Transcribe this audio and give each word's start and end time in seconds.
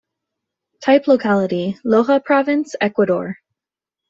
Type 0.83 1.05
locality: 1.07 1.77
Loja 1.85 2.23
Province, 2.25 2.75
Ecuador. 2.81 3.37